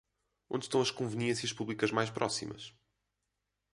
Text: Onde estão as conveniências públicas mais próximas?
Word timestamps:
Onde 0.49 0.65
estão 0.65 0.81
as 0.81 0.89
conveniências 0.89 1.53
públicas 1.53 1.91
mais 1.91 2.09
próximas? 2.09 2.73